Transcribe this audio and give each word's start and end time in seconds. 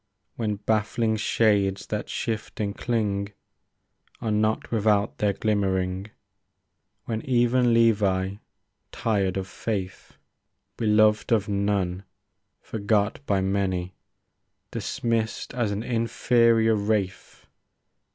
When 0.35 0.55
baffling 0.55 1.15
shades 1.17 1.85
that 1.85 2.09
shift 2.09 2.59
and 2.59 2.75
cling. 2.75 3.33
Are 4.19 4.31
not 4.31 4.71
without 4.71 5.19
their 5.19 5.31
glimmering; 5.33 6.09
1 7.05 7.19
82 7.19 7.19
THE 7.19 7.19
FIELD 7.19 7.19
OF 7.19 7.19
GLORY 7.19 7.19
When 7.19 7.29
even 7.69 7.73
Levi, 7.75 8.35
tired 8.91 9.37
of 9.37 9.47
faith. 9.47 10.17
Beloved 10.77 11.31
of 11.31 11.47
none, 11.47 12.03
forgot 12.63 13.23
by 13.27 13.41
many. 13.41 13.93
Dismissed 14.71 15.53
as 15.53 15.71
an 15.71 15.83
inferior 15.83 16.73
wraith. 16.73 17.45